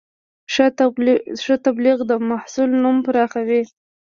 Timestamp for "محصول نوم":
2.29-2.97